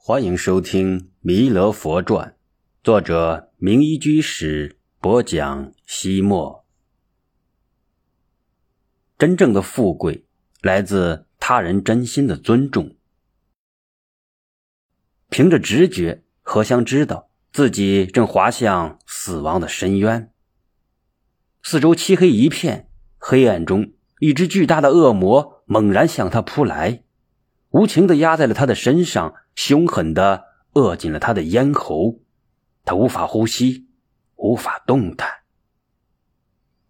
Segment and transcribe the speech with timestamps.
[0.00, 2.28] 欢迎收听《弥勒佛传》，
[2.82, 5.72] 作者明一居士播讲。
[5.84, 6.64] 西莫，
[9.18, 10.24] 真正的富贵
[10.62, 12.96] 来自他人真心的尊重。
[15.28, 20.32] 凭着直觉，何香知道自己正滑向死亡的深渊。
[21.62, 22.88] 四周漆黑一片，
[23.18, 27.02] 黑暗中，一只巨大的恶魔猛然向他扑来。
[27.70, 30.44] 无情的压在了他的身上，凶狠的
[30.74, 32.20] 扼紧了他的咽喉，
[32.84, 33.88] 他无法呼吸，
[34.36, 35.28] 无法动弹。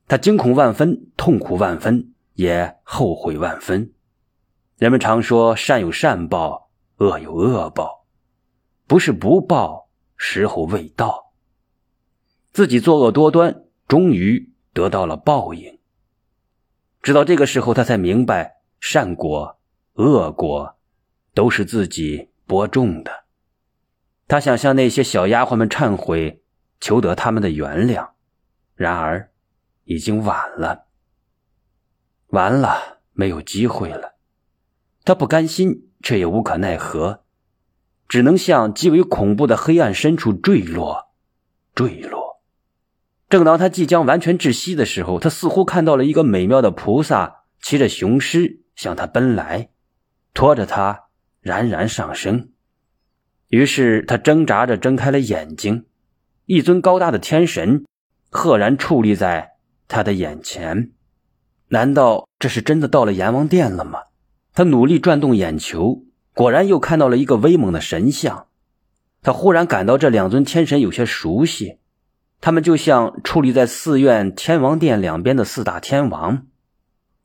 [0.07, 3.95] 他惊恐万分，痛苦万分，也后悔万分。
[4.77, 8.05] 人们常说善有善报，恶有恶报，
[8.87, 11.33] 不是不报，时候未到。
[12.53, 15.79] 自己作恶多端，终于得到了报应。
[17.01, 19.59] 直到这个时候，他才明白善果。
[19.95, 20.77] 恶果
[21.33, 23.27] 都是自己播种的。
[24.27, 26.43] 他想向那些小丫鬟们忏悔，
[26.81, 28.09] 求得他们的原谅，
[28.75, 29.31] 然而
[29.85, 30.87] 已经晚了。
[32.29, 34.15] 完了，没有机会了。
[35.05, 37.25] 他不甘心，却也无可奈何，
[38.09, 41.11] 只能向极为恐怖的黑暗深处坠落，
[41.75, 42.43] 坠落。
[43.29, 49.71] 正当他即将完全窒息的时候，他似乎看到了一个美妙的菩萨骑着雄狮向他奔来。
[50.35, 51.08] 拖着他
[51.49, 52.51] 冉冉上升，
[53.49, 55.87] 于是他挣扎着睁开了眼睛，
[56.45, 57.87] 一尊高大的天神
[58.29, 59.53] 赫然矗立在
[59.89, 60.91] 他的眼前。
[61.69, 64.01] 难道这是真的到了阎王殿了吗？
[64.53, 66.03] 他努力转动眼球，
[66.35, 68.49] 果然又看到了一个威猛的神像。
[69.23, 71.79] 他忽然感到这两尊天神有些熟悉，
[72.43, 76.47] 他们就像矗立在寺院天王殿两边的四大天王。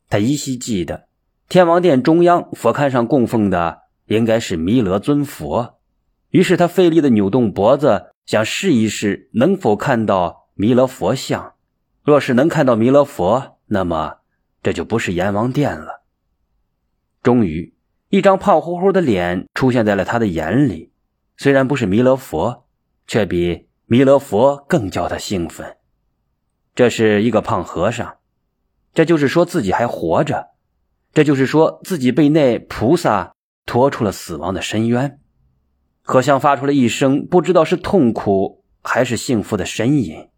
[0.08, 1.06] 他依稀记得。
[1.46, 5.78] 天王殿中央佛龛上供奉的应该是弥勒尊佛，
[6.30, 11.54] 于是他费力的扭动脖子，想试一试能否看到弥勒佛像。
[12.02, 14.18] 若是能看到弥勒佛，那么
[14.62, 16.02] 这就不是阎王殿了。
[17.22, 17.74] 终于，
[18.10, 20.92] 一张胖乎乎的脸出现在了他的眼里，
[21.38, 22.66] 虽然不是弥勒佛，
[23.06, 25.78] 却比弥勒佛更叫他兴奋。
[26.74, 28.16] 这是一个胖和尚，
[28.92, 30.48] 这就是说自己还活着。
[31.14, 33.33] 这就是说自己被那菩萨
[33.66, 35.18] 拖出了死亡的深渊，
[36.02, 40.28] 何香发出了一声不知道是痛苦还是幸福的呻吟。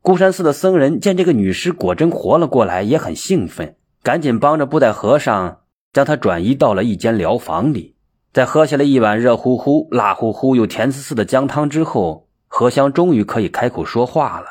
[0.00, 5.60] 孤山寺的僧人见这个女尸果真活了过来，也很兴奋，赶紧帮着布袋和尚
[5.92, 7.96] 将她转移到了一间疗房里。
[8.32, 14.46] 在喝下了一碗热乎乎、辣乎乎又甜丝丝的姜汤之后，何香终于可以开口说话了。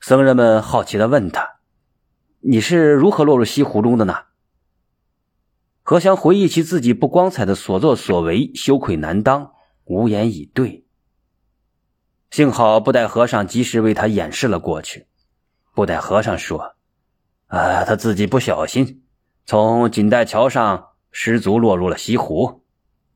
[0.00, 1.48] 僧人们好奇地问他。
[2.40, 4.14] 你是如何落入西湖中的呢？
[5.82, 9.52] 何香回忆起自己不光彩的所作所为，羞愧难当，
[9.84, 10.86] 无言以对。
[12.30, 15.06] 幸好布袋和尚及时为他掩饰了过去。
[15.74, 16.76] 布袋和尚说
[17.48, 19.02] ：“啊，他自己不小心，
[19.44, 22.62] 从锦带桥上失足落入了西湖。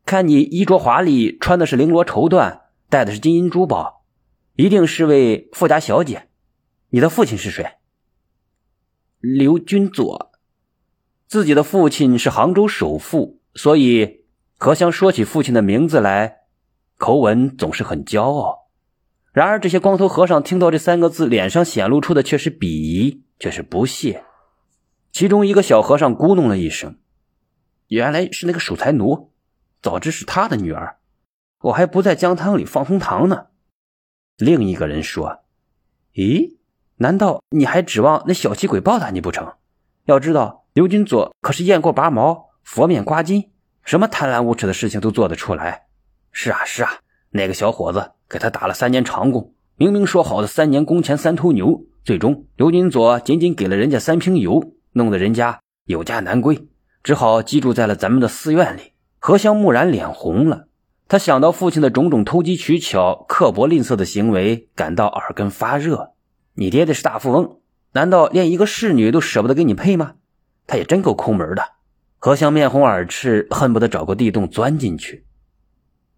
[0.04, 4.04] 看你衣着华丽，穿的是绫罗绸缎，戴的是金银珠宝，
[4.54, 6.28] 一定是位富家小姐。
[6.88, 7.74] 你的父亲是谁？”
[9.20, 10.32] 刘君佐，
[11.26, 14.24] 自己的父亲是杭州首富，所以
[14.58, 16.42] 何香说起父亲的名字来，
[16.96, 18.68] 口吻总是很骄傲。
[19.32, 24.24] 然而，这些光头和尚听到这三个字，脸上显露出的却是鄙夷，却是不屑。
[25.12, 26.98] 其中一个小和尚咕哝了一声
[27.88, 29.32] ：“原来是那个守财奴，
[29.82, 30.98] 早知是他的女儿，
[31.60, 33.46] 我还不在姜汤里放红糖呢。”
[34.38, 35.40] 另一个人说
[36.14, 36.56] ：“咦？”
[36.98, 39.54] 难道你还指望那小气鬼报答你不成？
[40.04, 43.48] 要知道，刘军佐可是雁过拔毛、佛面刮金，
[43.82, 45.86] 什么贪婪无耻的事情都做得出来。
[46.32, 46.98] 是啊，是啊，
[47.30, 56.68] 那个小伙子给他打了三年长工，明明说好的三年工钱三头牛，最终刘军佐仅仅给了人家三瓶油，弄得人家有家难归，
[57.02, 58.92] 只好寄住在了咱们的寺院里。
[59.18, 60.66] 何香木然脸红了，
[61.08, 66.12] 他想到父亲的种种投机取巧、刻薄吝啬的行为，感到耳根发热。
[66.52, 67.60] 你爹爹是大富翁，
[67.92, 70.16] 难道连一个侍女都舍不得给你配吗？
[70.66, 71.62] 他也真够抠门的。
[72.18, 75.24] 何香面红耳赤，恨不得找个地洞钻进去。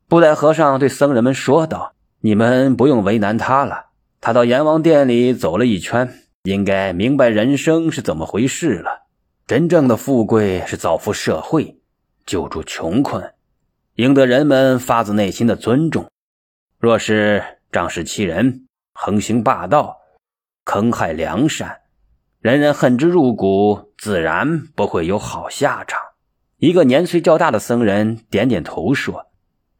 [0.08, 3.86] 布袋和尚对僧人们说道：“你们不用为难他了，
[4.20, 6.14] 他到阎王殿里走了一圈，
[6.44, 9.06] 应该明白人生是怎么回事了。
[9.46, 11.80] 真正的富贵是造福社会，
[12.24, 13.34] 救助穷困，
[13.96, 16.06] 赢得人们发自内心的尊重。
[16.78, 19.96] 若是仗势欺人，横行霸道。”
[20.64, 21.80] 坑害良善，
[22.40, 26.00] 人人恨之入骨，自然不会有好下场。
[26.58, 29.26] 一个年岁较大的僧人点点头说：“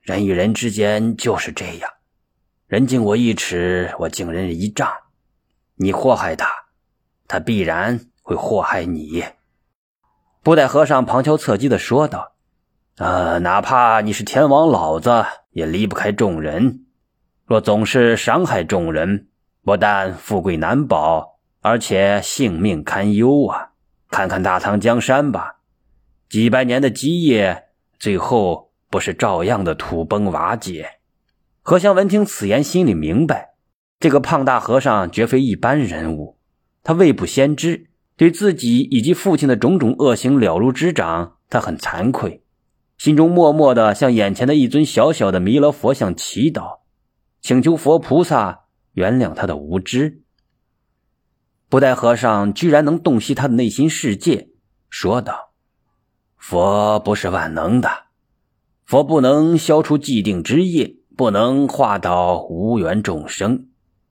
[0.03, 1.89] 人与人之间就是这样，
[2.67, 4.93] 人敬我一尺，我敬人一丈。
[5.77, 6.49] 你祸害他，
[7.29, 9.25] 他必然会祸害你。”
[10.43, 12.33] 布袋和尚旁敲侧击的说道
[12.99, 16.87] ：“啊，哪怕你是天王老子，也离不开众人。
[17.45, 19.29] 若总是伤害众人，
[19.63, 23.71] 不但富贵难保，而且性命堪忧啊！
[24.11, 25.57] 看看大唐江山吧，
[26.29, 27.65] 几百年的基业，
[27.99, 30.99] 最后不是照样的土崩瓦解？”
[31.63, 33.51] 何香闻听此言，心里明白，
[34.01, 36.39] 这个胖大和尚绝非一般人物，
[36.83, 37.89] 他未卜先知。
[38.17, 42.43] 对自己以及父亲的种种恶行了如指掌，他很惭愧，
[42.97, 46.81] 心中默默的向眼前的一尊小小的弥勒佛像祈祷，
[47.41, 48.65] 请求佛菩萨
[48.95, 50.23] 原谅他的无知。
[51.69, 54.49] 布袋和尚居然能洞悉他的内心世界，
[54.89, 55.53] 说道
[56.39, 57.91] ：“佛不是万能的，
[58.87, 63.69] 佛不能消除既定之业，不能化导无缘众生，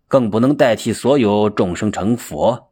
[0.07, 2.71] 更不能代替所有众生成佛。”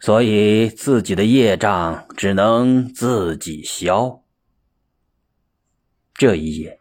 [0.00, 4.22] 所以自己的业障只能自己消。
[6.14, 6.78] 这一夜，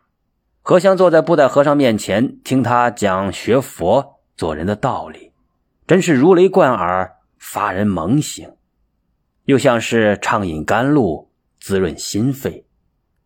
[0.61, 5.26] 何香坐在布袋和尚面前，听他讲学佛做人的道理，
[5.87, 8.51] 真是如雷贯耳，发人猛醒，
[9.45, 11.31] 又像是畅饮甘露，
[11.61, 12.67] 滋润心肺。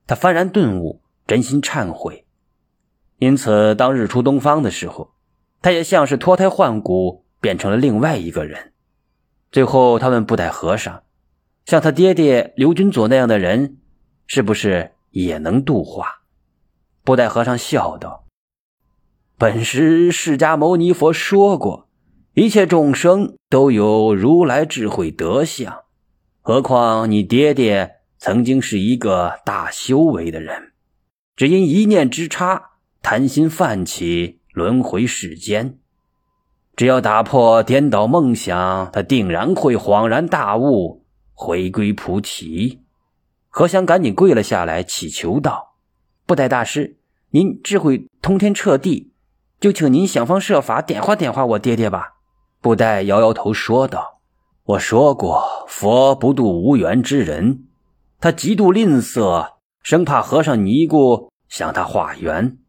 [0.05, 2.27] 他幡然顿悟，真心忏悔。
[3.17, 5.15] 因此，当日出东方的时候，
[5.59, 8.73] 他也像是脱胎换骨，变成了另外一个人。
[9.51, 11.01] 最后，他问布袋和尚
[11.65, 13.79] ：“像他爹爹刘君佐那样的人，
[14.27, 16.21] 是不是也能度化？”
[17.03, 18.27] 布袋和尚笑道
[19.39, 21.89] ：“本师释迦牟尼佛说过，
[22.33, 25.83] 一切众生都有如来智慧德相，
[26.39, 30.72] 何况你爹爹曾经是一个大修为的人，
[31.36, 32.69] 只因一念之差，
[33.01, 35.78] 贪心泛起，轮回世间。”
[36.78, 42.80] 只要打破颠倒梦想，他定然会恍然大悟，回归菩提。
[43.50, 45.75] 何香赶紧跪了下来，祈求道
[46.25, 46.95] ：“布袋大师，
[47.31, 49.12] 您智慧通天彻地，
[49.60, 52.19] 就请您想方设法点化点化我爹爹吧。”
[52.61, 54.21] 布袋摇摇头说道
[54.63, 57.65] ：“我说过，佛不渡无缘之人，
[58.19, 62.59] 他极度吝啬，生怕和尚尼姑向他化缘，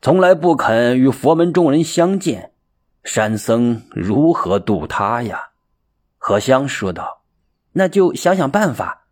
[0.00, 2.52] 从来不肯与佛门众人相见。”
[3.04, 5.50] 山僧如何渡他呀？
[6.16, 7.22] 何香说道
[7.72, 9.06] ：“那就想想办法，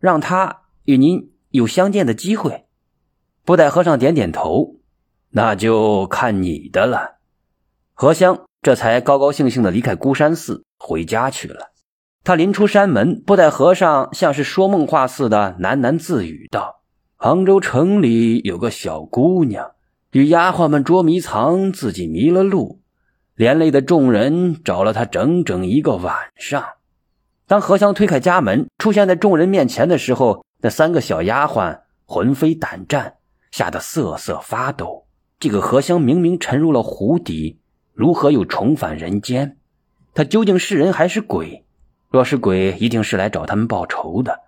[0.00, 2.66] 让他与您有相见的机会。”
[3.44, 4.80] 布袋和尚点点头
[5.30, 7.18] ：“那就看你的了。”
[7.94, 11.72] 何香这才高高兴兴的离开孤山寺，回家去了。
[12.24, 16.80] 他临出山门，不待和尚像是说梦话似的喃喃自语道
[17.16, 19.72] ：“杭州城里有个小姑娘，
[20.12, 22.80] 与丫鬟们捉迷藏，自己迷了路。”
[23.36, 26.64] 连累的众人找了他整整一个晚上。
[27.46, 33.16] 当何香推开家门，出现在众人面前的时候，那三个小丫鬟魂飞胆战，
[33.50, 35.04] 吓得瑟瑟发抖。
[35.38, 37.60] 这个何香明明沉入了湖底，
[37.94, 39.56] 如何又重返人间？
[40.14, 41.64] 他究竟是人还是鬼？
[42.10, 44.40] 若是鬼，一定是来找他们报仇的。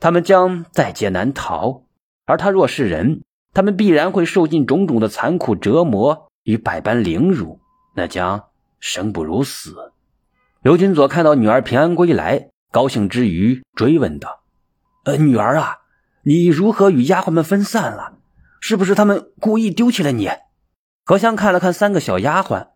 [0.00, 1.84] 他们将在劫难逃；
[2.24, 3.22] 而他若是人，
[3.52, 7.60] 他们必然会受尽种种的残酷折磨与百般凌辱。
[7.94, 8.44] 那将
[8.78, 9.92] 生不如死。
[10.62, 14.40] 刘君佐看到女儿平安归来，高兴之余追问道
[15.04, 15.78] ：“呃，女儿啊，
[16.22, 18.18] 你如何与丫鬟们分散了？
[18.60, 20.30] 是不是他们故意丢弃了你？”
[21.04, 22.68] 何香看了看三个小丫鬟，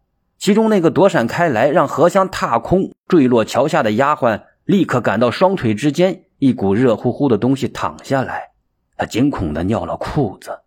[0.44, 8.50] 其中那个躲闪开来让何香踏空坠落桥下的丫鬟，立刻感到双腿之间一股热乎乎的东西淌下来，
[8.98, 10.60] 她惊恐的尿了裤子。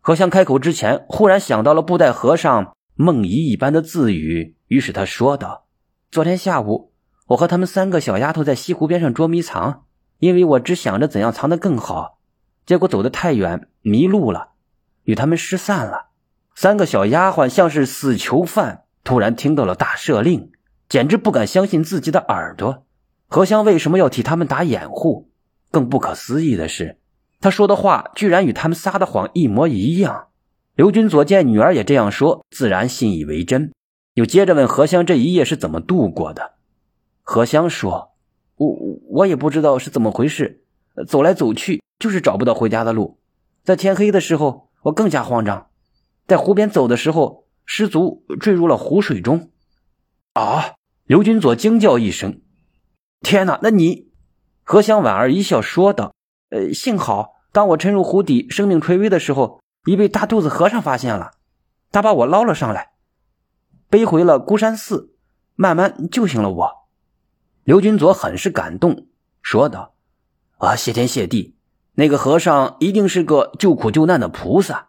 [0.00, 2.76] 何香开口之前，忽然想到了布袋和尚。
[2.94, 5.66] 梦遗一般的自语，于是他说道
[6.12, 6.92] ：“昨天下午，
[7.26, 9.82] 我和他们三个小丫头在西湖边上捉迷藏，
[10.20, 12.20] 因为我只想着怎样藏得更好，
[12.64, 14.50] 结果走得太远，迷路了，
[15.02, 16.10] 与他们失散了。
[16.54, 20.50] 三个小丫鬟像是死囚犯，突然听到了大赦令，
[20.88, 22.84] 简直不敢相信自己的耳朵。
[23.28, 25.30] 何香为什么要替他们打掩护？
[25.70, 26.98] 更不可思议的是，
[27.40, 30.26] 他说的话居然与他们撒的谎一模一样。”
[30.74, 33.72] 刘军佐见女儿也这样说，自然信以为真，
[34.14, 36.54] 又接着问何香这一夜是怎么度过的。
[37.22, 38.10] 何香说
[38.58, 38.76] ：“我
[39.08, 40.62] 我也不知道是怎么回事，
[41.06, 43.18] 走来走去就是找不到回家的路。
[43.62, 45.68] 在天黑的时候，我更加慌张，
[46.26, 49.50] 在湖边走的时候，失足坠入了湖水中。”
[50.32, 50.76] 啊！
[51.04, 52.40] 刘军佐惊叫一声
[53.20, 53.60] ：“天哪！
[53.62, 54.10] 那你……”
[54.64, 56.14] 何香婉儿一笑说道
[56.48, 61.30] ：“呃，幸好当我沉入湖底，生命垂危的时候。”已被大肚子和尚发现了，
[61.92, 62.90] 他把我捞了上来，
[63.88, 65.14] 背回了孤山寺，
[65.54, 66.88] 慢慢救醒了我。
[67.62, 69.06] 刘军佐很是感动，
[69.42, 69.94] 说道
[70.58, 71.54] ：“啊，谢天谢地，
[71.92, 74.88] 那个和尚一定是个救苦救难的菩萨。”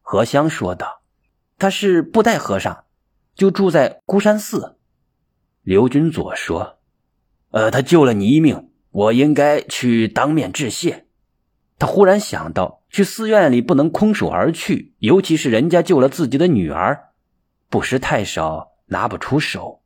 [0.00, 1.02] 何香说道
[1.58, 2.84] ：“他是布袋和尚，
[3.34, 4.76] 就住在孤山寺。”
[5.62, 6.78] 刘军佐说
[7.52, 11.06] ：“呃，他救了你一命，我应该去当面致谢。”
[11.78, 17.08] 他忽然想到，去寺院里不能空手而去，尤其是人家救了自己的女儿，
[17.68, 19.82] 布施太少，拿不出手。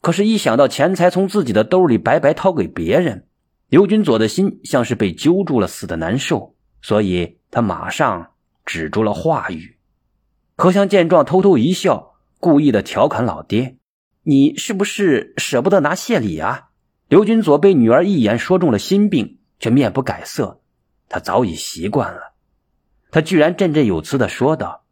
[0.00, 3.26] 可是，一想到钱财从自己的兜里白白掏给别人，
[3.68, 8.32] 刘军佐的心像是被揪住了似的难受，所以他马上
[8.66, 9.78] 止住了话语。
[10.62, 13.78] 何香见状，偷偷一笑，故意的调侃老爹
[14.22, 16.68] ：“你是不是舍不得拿谢礼啊？”
[17.10, 20.60] 刘君佐被女儿一眼说中了心病，却面不改色。
[21.08, 22.34] 他早已习惯了，
[23.10, 24.84] 他居然振振有词的说道：“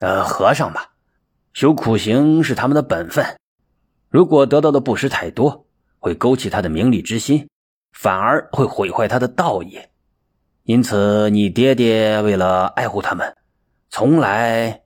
[0.00, 0.92] 呃，和尚吧，
[1.52, 3.36] 修苦行是他们的本分，
[4.08, 5.66] 如果得到的布施太多，
[5.98, 7.46] 会勾起他的名利之心，
[7.92, 9.90] 反而会毁坏他的道业。
[10.62, 13.36] 因此，你爹爹为了爱护他们，
[13.90, 14.80] 从来……”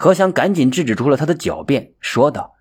[0.00, 2.54] 何香赶紧制止住了他的狡辩，说道：“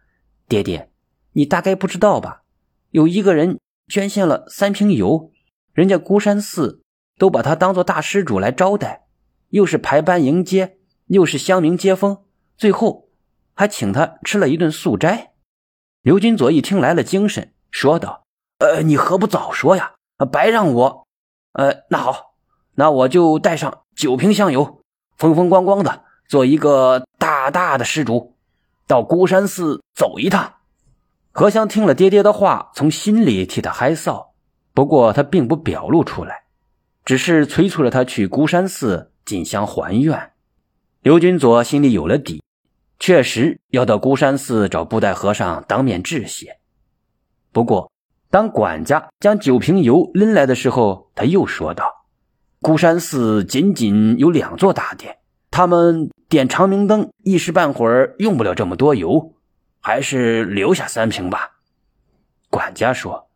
[0.50, 0.92] 爹爹，
[1.32, 2.42] 你大概不知道吧？
[2.90, 5.32] 有一个人捐献了三瓶油，
[5.72, 6.82] 人家孤山寺。”
[7.20, 9.06] 都把他当做大施主来招待，
[9.50, 10.78] 又是排班迎接，
[11.08, 12.24] 又是乡民接风，
[12.58, 13.10] 最后
[13.54, 15.34] 还请他吃了一顿素斋。
[16.02, 18.24] 刘金佐一听来了精神，说道
[18.60, 19.96] ：“呃，你何不早说呀？
[20.32, 21.08] 白让我……
[21.52, 22.36] 呃，那好，
[22.76, 24.82] 那我就带上九瓶香油，
[25.18, 28.36] 风风光光的做一个大大的施主，
[28.88, 30.54] 到孤山寺走一趟。”
[31.32, 34.28] 何香听了爹爹的话，从心里替他害臊，
[34.74, 36.44] 不过他并不表露出来。
[37.06, 40.32] 只是催促了他去孤山寺进香还愿。
[41.02, 42.44] 刘军佐心里有了底，
[43.00, 46.60] 确实要到孤山寺找布袋和尚当面致谢。
[47.52, 47.92] 不过，
[48.30, 52.06] 当管家将酒瓶油拎来的时候，他又说道
[52.62, 55.18] ：“孤山寺仅仅有两座大殿，
[55.60, 59.34] 他们点长明灯一时半会儿用不了这么多油，
[59.82, 61.58] 还是留下三瓶吧。”
[62.50, 63.28] 管家说：“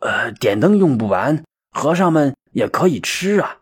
[0.00, 3.60] 呃，点灯用不完，和尚们。”也可以吃啊！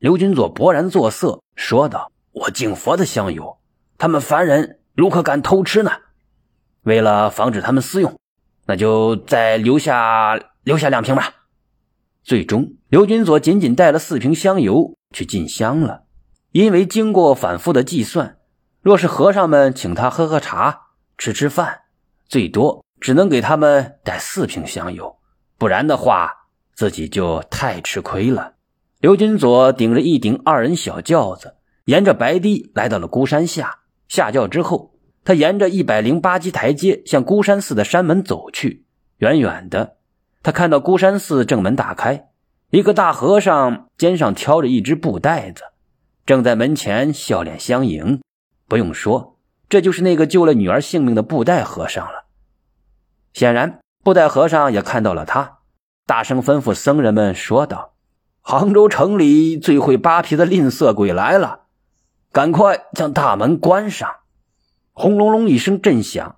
[0.00, 3.58] 刘君佐勃然作色，说道：“我敬佛的香油，
[3.96, 5.92] 他们凡人如何敢偷吃呢？
[6.82, 8.18] 为了防止他们私用，
[8.66, 11.32] 那就再留下留下两瓶吧。”
[12.24, 16.01] 最终，刘君佐仅仅带了四瓶香油去进香了。
[16.52, 18.36] 因为经过反复的计算，
[18.80, 20.82] 若是和尚们请他喝喝茶、
[21.18, 21.80] 吃吃饭，
[22.28, 25.18] 最多只能给他们带四瓶香油，
[25.58, 26.38] 不然的话。
[26.74, 28.54] 自己就太吃亏了。
[28.98, 33.80] 刘金佐顶着一顶二人小轿子，沿着白堤来到了孤山下。
[34.08, 38.86] 下轿之后，他沿着一百零八级台阶向孤山寺的山门走去。
[39.18, 39.98] 远远的，
[40.42, 42.30] 他看到孤山寺正门大开，
[42.70, 45.62] 一个大和尚肩上挑着一只布袋子，
[46.24, 48.20] 正在门前笑脸相迎。
[48.68, 49.36] 不用说，
[49.68, 52.24] 这就是那个救了女儿性命的布袋和尚了。
[53.32, 55.58] 显然，布袋和尚也看到了他。
[56.06, 57.94] 大声吩咐僧人们说道
[58.42, 61.60] ：“杭州城里最会扒皮的吝啬鬼来了，
[62.32, 64.10] 赶快将大门关上！”
[64.92, 66.36] 轰隆隆一声震响，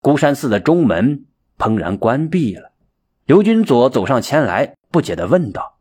[0.00, 1.26] 孤山寺的中门
[1.58, 2.72] 砰然关闭了。
[3.26, 5.78] 刘君佐走上前来，不解地问道：“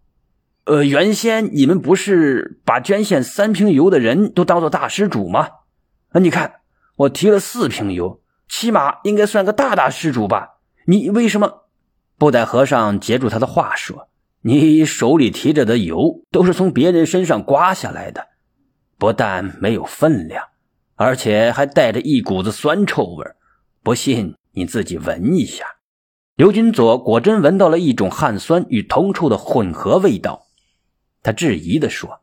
[0.72, 5.50] 呃，原先你们不是把捐献三瓶油的人都当做大施主吗？
[6.12, 6.62] 啊，你看
[6.96, 10.60] 我提了四瓶油，起码应该算个大大施主吧？
[10.86, 11.66] 你为什么？”
[12.18, 14.08] 布袋和尚截住他的话说
[14.44, 18.28] ：“你手里提着的油都是从别人身上刮下来的，
[18.98, 20.46] 不但没有分量，
[20.96, 23.26] 而且还带着一股子酸臭味
[23.84, 25.66] 不信你自己闻一下。”
[26.38, 30.46] 刘军佐果真闻到了一种汗酸与铜臭的混合味道，
[31.24, 32.22] 他质疑地说：“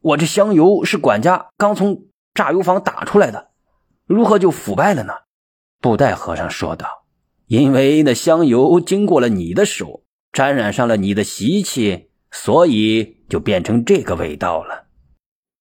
[0.00, 3.50] 我这香油是管家刚从榨油坊打出来的，
[4.06, 5.12] 如何就腐败了呢？”
[5.80, 7.00] 布袋和尚说道。
[7.46, 14.86] 因为那香油经过了你的手，沾染上了你的习气，所以就变成这个味道了。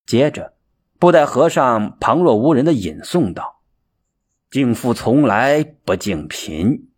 [0.05, 0.53] 接着，
[0.99, 3.63] 布袋和尚旁若无人的吟诵道
[4.51, 6.91] ：“敬父从来不敬贫，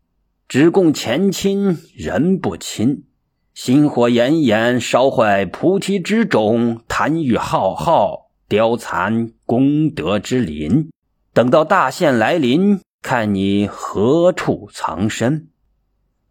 [0.49, 3.05] 只供前亲人不亲。
[3.53, 10.89] 心火炎炎烧坏菩提之种，贪欲浩浩凋残功德之林。
[11.33, 15.47] 等到大限来临。”看你何处藏身？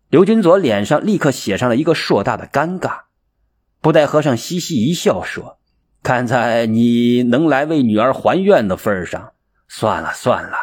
[0.08, 3.00] 刘君佐脸上立刻写上了一个硕大的尴尬。
[3.80, 5.58] 布袋和尚嘻嘻一笑说
[6.04, 9.32] ：“看在你能来为女儿还愿的份上，
[9.66, 10.56] 算了算了，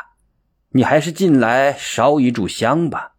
[0.70, 3.12] 你还是进来烧一炷香吧。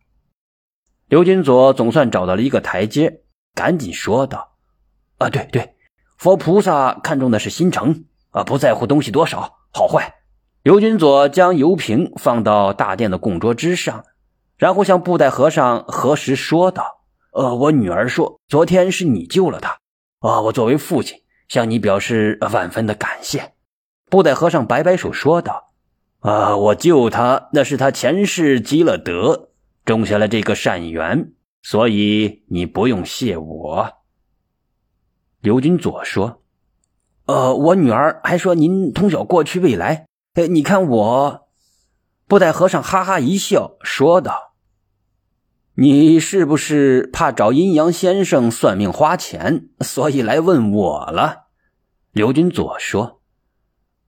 [1.09, 3.21] 刘金佐总算找到了一个台阶，
[3.55, 4.57] 赶紧说道
[5.19, 5.75] ：“啊，对对，
[6.17, 10.15] 佛菩萨看中的是心诚啊，不在乎东西多少好坏。”
[10.63, 14.05] 刘金佐将油瓶放到大殿的供桌之上，
[14.57, 17.01] 然后向布袋和尚核实说道
[17.33, 19.79] ：“呃，我女儿说昨天是你救了她，
[20.21, 23.53] 啊，我作为父亲向你表示万分的感谢。”
[24.11, 25.73] 布袋和尚摆摆手说道
[26.21, 29.51] ：“啊，我救她那是她前世积了德。”
[29.87, 33.93] 种下了这个善缘，所以你不用谢我。
[35.41, 36.43] 刘金佐说
[37.27, 40.07] ：“呃，我女儿还说您通晓过去未来。
[40.35, 41.49] 哎，你看我。”
[42.27, 44.55] 布袋和尚哈哈一笑，说道
[45.77, 51.47] ：“你是不是怕找阴阳先生算命花钱，所以来问我了？”
[52.13, 53.23] 刘金佐说：“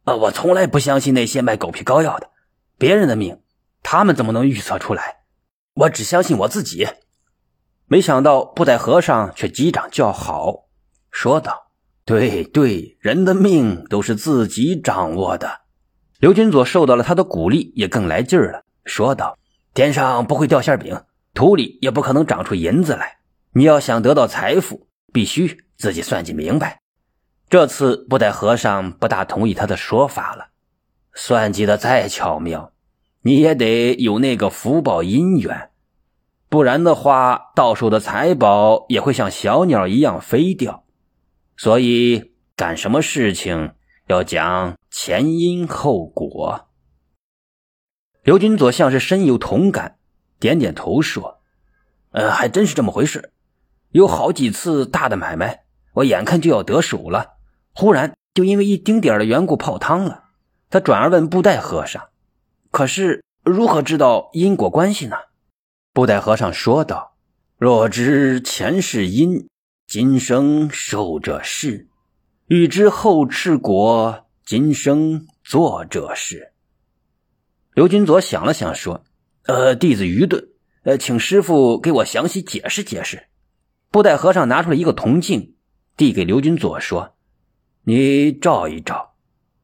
[0.05, 2.31] 呃，我从来不相信那些卖狗皮膏药的，
[2.77, 3.41] 别人的命，
[3.83, 5.21] 他们怎么能预测出来？”
[5.73, 6.87] 我只相信我自己，
[7.93, 10.67] 没想到布袋和尚却击掌叫好，
[11.11, 11.73] 说道
[12.07, 15.63] ：“对对，人的命都是自己掌握的。”
[16.21, 19.37] 刘金佐受到了他的鼓励，也更来劲儿了，说道
[19.75, 21.03] ：“天上不会掉馅饼，
[21.35, 23.19] 土里也不可能长出银子来。
[23.55, 26.79] 你要想得到财富，必须自己算计明白。”
[27.51, 30.51] 这次布袋和尚不大同意他的说法了，
[31.13, 32.73] 算计的再巧妙。
[33.23, 35.70] 你也得有那个福报姻缘，
[36.51, 40.83] 不然的话，到手的财宝也会像小鸟一样飞掉。
[41.57, 43.75] 所以干什么事情
[44.09, 46.69] 要讲前因后果。
[48.25, 49.99] 刘金佐像是深有同感，
[50.41, 51.41] 点点头说
[52.11, 53.33] ：“呃，还真是这么回事。
[53.91, 55.63] 有好几次大的买卖，
[55.95, 57.35] 我眼看就要得手了，
[57.73, 60.25] 忽然就因为一丁点的缘故泡汤了。”
[60.69, 62.09] 他转而问布袋和尚。
[62.73, 65.17] 可是如何知道因果关系呢？
[66.01, 67.15] 布袋和尚说道
[67.61, 69.51] ：“若知前世因，
[69.87, 71.89] 今生受者是；
[72.47, 76.55] 欲知后世果，今生做者是。”
[77.77, 79.05] 刘金佐想了想，说
[79.45, 80.49] ：“呃，弟子愚钝，
[80.85, 83.27] 呃，请师傅给我详细解释解释。”
[83.93, 85.55] 布袋和尚拿出了一个铜镜，
[85.99, 87.15] 递给刘金佐说
[87.85, 89.17] ：“你照一照，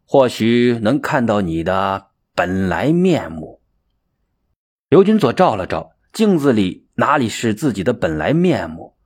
[0.05, 3.62] 或许能看到你的。”本来面目，
[4.90, 8.96] 刘金佐照了照镜子里，哪里是自己的本来面目，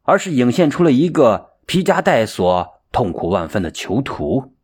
[0.00, 4.54] 而是映现出了一个披枷带锁、痛苦万分的囚徒。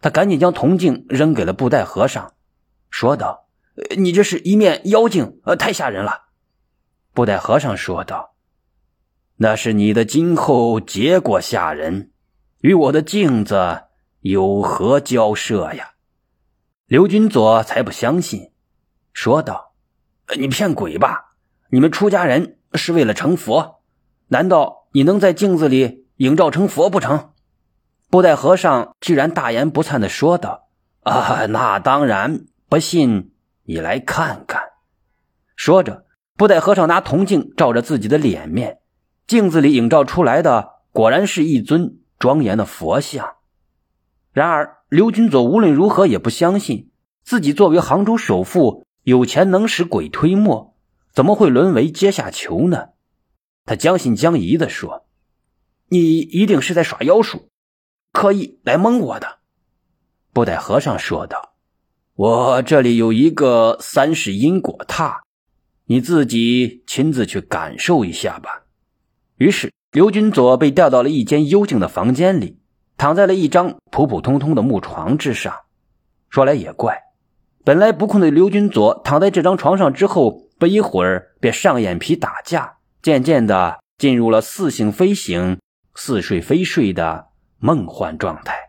[0.00, 2.32] 他赶紧将铜镜扔给了布袋和尚，
[2.88, 3.46] 说道
[3.98, 6.28] ：“你这是一面妖精，呃，太吓人了。”
[7.12, 8.34] 布袋和尚说道
[9.36, 12.10] ：“那是你的今后结果吓人，
[12.62, 13.82] 与我的镜子
[14.20, 15.90] 有何交涉呀？”
[16.88, 18.52] 刘军佐才不相信，
[19.12, 19.65] 说道
[20.36, 21.34] ：“你骗鬼吧！
[21.70, 23.82] 你们出家人是为了成佛，
[24.28, 27.30] 难道你能在镜子里影照成佛不成？”
[28.10, 30.68] 布袋和尚居然大言不惭的说道
[31.04, 32.46] ：“啊，那当然！
[32.68, 33.32] 不信
[33.64, 34.62] 你来看看。”
[35.54, 38.78] 说着，布袋和尚拿铜镜照着自己的脸面，
[39.26, 43.36] 镜子里映照出来的果然是一尊庄严的佛像。
[44.32, 44.72] 然而。
[44.88, 46.92] 刘军佐无论如何也不相信，
[47.24, 50.74] 自己作为杭州首富，有钱能使鬼推磨，
[51.12, 52.88] 怎么会沦为阶下囚呢？
[53.64, 55.06] 他将信将疑的说
[55.90, 57.48] ：“你一定是在耍妖术，
[58.12, 59.38] 刻意来蒙我的。”
[60.34, 61.54] 布袋和尚说道
[62.16, 65.20] ：“我这里有一个三世因果榻，
[65.84, 68.64] 你自己亲自去感受一下吧。”
[69.38, 72.58] 于是，刘军佐被调到了一间幽静的房间里。
[72.98, 75.54] 躺在了一张普普通通的木床之上，
[76.28, 76.98] 说来也怪，
[77.66, 85.58] 本来不困的刘军佐躺在这张床上之后，不一会儿便上眼皮打架，渐渐的进入了似醒非醒、
[85.92, 87.26] 似睡非睡的
[87.58, 88.65] 梦幻状态。